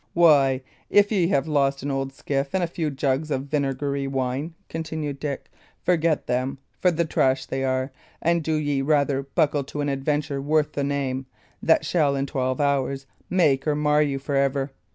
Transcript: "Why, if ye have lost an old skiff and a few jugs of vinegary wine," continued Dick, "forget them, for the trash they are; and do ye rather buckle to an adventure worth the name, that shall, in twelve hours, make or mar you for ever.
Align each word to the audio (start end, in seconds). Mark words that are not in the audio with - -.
"Why, 0.13 0.63
if 0.89 1.11
ye 1.11 1.27
have 1.27 1.47
lost 1.47 1.83
an 1.83 1.91
old 1.91 2.11
skiff 2.11 2.55
and 2.55 2.63
a 2.63 2.65
few 2.65 2.89
jugs 2.89 3.29
of 3.29 3.45
vinegary 3.45 4.07
wine," 4.07 4.55
continued 4.67 5.19
Dick, 5.19 5.51
"forget 5.83 6.25
them, 6.25 6.57
for 6.79 6.89
the 6.89 7.05
trash 7.05 7.45
they 7.45 7.63
are; 7.63 7.91
and 8.19 8.43
do 8.43 8.55
ye 8.55 8.81
rather 8.81 9.21
buckle 9.21 9.63
to 9.65 9.79
an 9.79 9.89
adventure 9.89 10.41
worth 10.41 10.71
the 10.73 10.83
name, 10.83 11.27
that 11.61 11.85
shall, 11.85 12.15
in 12.15 12.25
twelve 12.25 12.59
hours, 12.59 13.05
make 13.29 13.67
or 13.67 13.75
mar 13.75 14.01
you 14.01 14.17
for 14.17 14.33
ever. 14.35 14.71